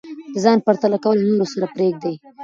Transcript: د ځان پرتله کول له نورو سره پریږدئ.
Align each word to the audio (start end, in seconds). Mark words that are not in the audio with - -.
د 0.33 0.35
ځان 0.43 0.57
پرتله 0.65 0.97
کول 1.03 1.17
له 1.19 1.25
نورو 1.29 1.45
سره 1.53 1.65
پریږدئ. 1.75 2.15